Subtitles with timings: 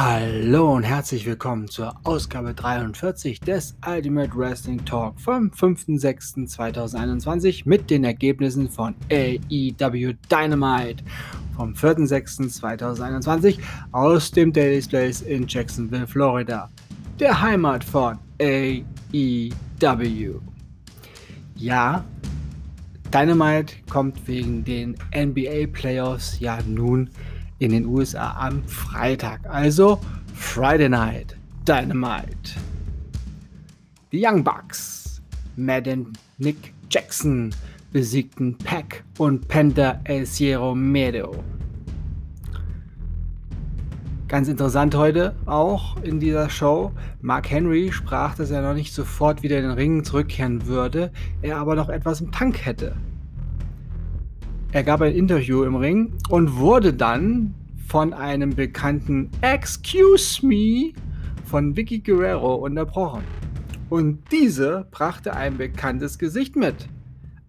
[0.00, 8.04] Hallo und herzlich willkommen zur Ausgabe 43 des Ultimate Wrestling Talk vom 5.6.2021 mit den
[8.04, 11.02] Ergebnissen von AEW Dynamite
[11.56, 13.58] vom 4.6.2021
[13.90, 16.70] aus dem Daily's Place in Jacksonville, Florida,
[17.18, 18.84] der Heimat von AEW.
[21.56, 22.04] Ja,
[23.12, 27.10] Dynamite kommt wegen den NBA Playoffs ja nun
[27.58, 30.00] in den USA am Freitag, also
[30.34, 32.58] Friday Night Dynamite.
[34.12, 35.20] Die Young Bucks,
[35.56, 37.54] Madden Nick Jackson
[37.92, 41.42] besiegten Pack und Penta El Sierra Medo.
[44.28, 46.92] Ganz interessant heute auch in dieser Show.
[47.22, 51.56] Mark Henry sprach, dass er noch nicht sofort wieder in den Ring zurückkehren würde, er
[51.56, 52.94] aber noch etwas im Tank hätte.
[54.70, 57.54] Er gab ein Interview im Ring und wurde dann
[57.86, 60.92] von einem bekannten Excuse me
[61.46, 63.24] von Vicky Guerrero unterbrochen.
[63.88, 66.86] Und diese brachte ein bekanntes Gesicht mit.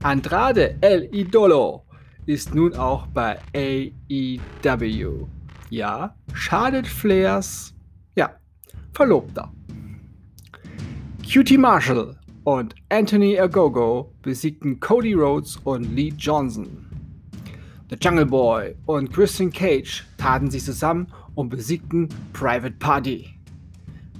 [0.00, 1.82] Andrade El Idolo
[2.26, 5.26] ist nun auch bei AEW.
[5.70, 7.74] Ja, schadet Flairs,
[8.14, 8.30] ja,
[8.92, 9.52] Verlobter.
[11.30, 16.87] Cutie Marshall und Anthony Agogo besiegten Cody Rhodes und Lee Johnson.
[17.90, 23.34] The Jungle Boy und Christian Cage taten sich zusammen und besiegten Private Party.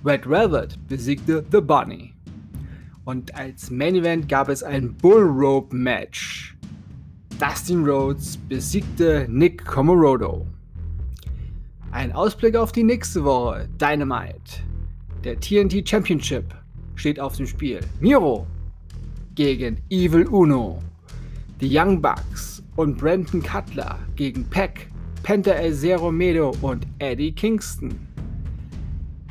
[0.02, 2.14] Red Velvet besiegte The Bunny.
[3.04, 6.56] Und als Main Event gab es ein Bull Rope Match.
[7.38, 10.46] Dustin Rhodes besiegte Nick Comorodo.
[11.90, 13.68] Ein Ausblick auf die nächste Woche.
[13.78, 14.62] Dynamite.
[15.24, 16.54] Der TNT Championship
[16.94, 17.80] steht auf dem Spiel.
[18.00, 18.46] Miro
[19.34, 20.82] gegen Evil Uno.
[21.60, 22.47] Die Young Bucks
[22.78, 24.88] und Brandon Cutler gegen Peck,
[25.24, 27.98] Penta El Zero Medo und Eddie Kingston.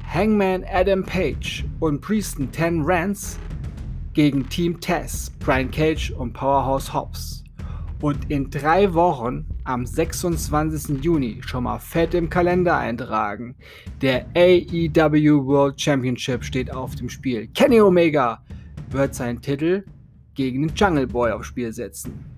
[0.05, 3.39] Hangman Adam Page und Prieston Ten Rance
[4.11, 7.45] gegen Team Tess, Brian Cage und Powerhouse Hobbs.
[8.01, 11.01] Und in drei Wochen am 26.
[11.01, 13.55] Juni schon mal fett im Kalender eintragen.
[14.01, 17.47] Der AEW World Championship steht auf dem Spiel.
[17.55, 18.43] Kenny Omega
[18.89, 19.85] wird seinen Titel
[20.35, 22.36] gegen den Jungle Boy aufs Spiel setzen.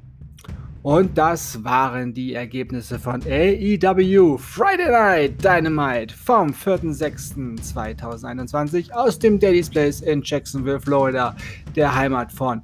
[0.81, 9.69] Und das waren die Ergebnisse von AEW Friday Night Dynamite vom 4.6.2021 aus dem Daddy's
[9.69, 11.35] Place in Jacksonville, Florida,
[11.75, 12.61] der Heimat von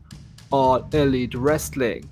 [0.50, 2.06] All Elite Wrestling.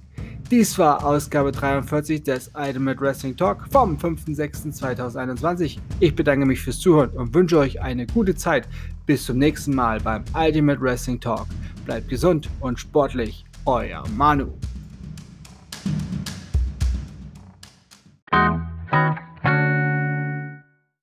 [0.51, 5.77] Dies war Ausgabe 43 des Ultimate Wrestling Talk vom 5.6.2021.
[6.01, 8.67] Ich bedanke mich fürs Zuhören und wünsche euch eine gute Zeit.
[9.05, 11.47] Bis zum nächsten Mal beim Ultimate Wrestling Talk.
[11.85, 13.45] Bleibt gesund und sportlich.
[13.65, 14.51] Euer Manu.